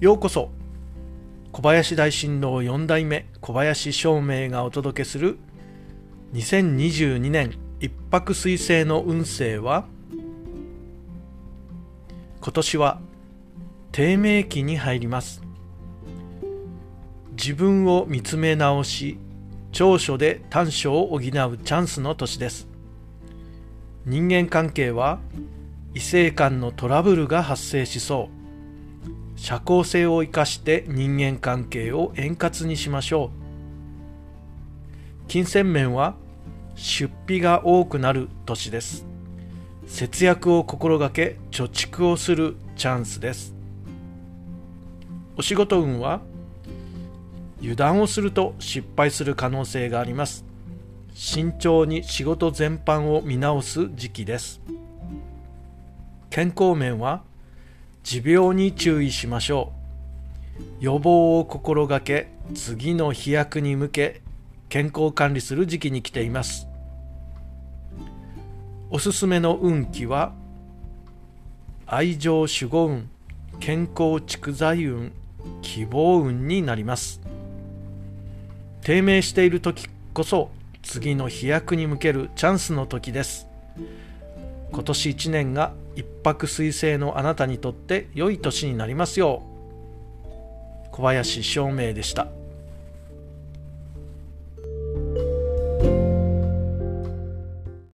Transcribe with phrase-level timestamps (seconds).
[0.00, 0.50] ようこそ。
[1.52, 5.38] 小林大震動4代目小林照明がお届けする
[6.32, 9.84] 2022年一泊水星の運勢は
[12.40, 13.00] 今年は
[13.92, 15.42] 低迷期に入ります。
[17.32, 19.18] 自分を見つめ直し
[19.70, 22.68] 長所で短所を補うチャンスの年です。
[24.06, 25.18] 人間関係は
[25.92, 28.39] 異性間のトラブルが発生しそう。
[29.40, 33.30] 社交性を生かして人間関係を円滑にしましょ
[35.24, 35.28] う。
[35.28, 36.14] 金銭面は
[36.74, 39.06] 出費が多くなる年です。
[39.86, 43.54] 節約を心がけ貯蓄をするチャンスです。
[45.38, 46.20] お仕事運は
[47.60, 50.44] 油断をすると失敗する可能性があります。
[51.14, 54.60] 慎重に仕事全般を見直す時期です。
[56.28, 57.22] 健康面は
[58.02, 59.80] 持病に注意しましょう。
[60.80, 64.22] 予防を心がけ次の飛躍に向け
[64.68, 66.66] 健康管理する時期に来ています。
[68.90, 70.32] おすすめの運気は
[71.86, 73.10] 愛情守護運
[73.60, 75.12] 健康蓄財運
[75.62, 77.20] 希望運になります。
[78.82, 80.50] 低迷している時こそ
[80.82, 83.46] 次の飛躍に向けるチャンスの時です。
[84.72, 90.90] 今年1年が一泊水星のあなたにとって良い年になりますよう。
[90.90, 92.28] 小林照明でした。